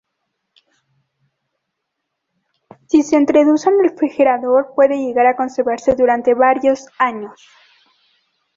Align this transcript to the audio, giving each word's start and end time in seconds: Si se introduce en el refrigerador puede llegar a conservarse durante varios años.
Si 2.87 3.03
se 3.03 3.15
introduce 3.17 3.69
en 3.69 3.75
el 3.75 3.91
refrigerador 3.91 4.71
puede 4.75 4.97
llegar 4.97 5.27
a 5.27 5.35
conservarse 5.35 5.93
durante 5.93 6.33
varios 6.33 6.87
años. 6.97 7.39